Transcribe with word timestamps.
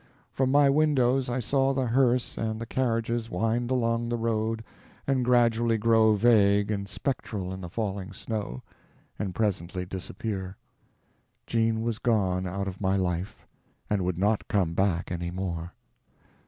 From 0.31 0.49
my 0.49 0.67
windows 0.67 1.29
I 1.29 1.39
saw 1.39 1.75
the 1.75 1.85
hearse 1.85 2.35
and 2.35 2.59
the 2.59 2.65
carriages 2.65 3.29
wind 3.29 3.69
along 3.69 4.09
the 4.09 4.17
road 4.17 4.63
and 5.05 5.23
gradually 5.23 5.77
grow 5.77 6.15
vague 6.15 6.71
and 6.71 6.89
spectral 6.89 7.53
in 7.53 7.61
the 7.61 7.69
falling 7.69 8.11
snow, 8.11 8.63
and 9.19 9.35
presently 9.35 9.85
disappear. 9.85 10.57
Jean 11.45 11.83
was 11.83 11.99
gone 11.99 12.47
out 12.47 12.67
of 12.67 12.81
my 12.81 12.95
life, 12.97 13.45
and 13.91 14.03
would 14.03 14.17
not 14.17 14.47
come 14.47 14.73
back 14.73 15.11
any 15.11 15.29
more. 15.29 15.71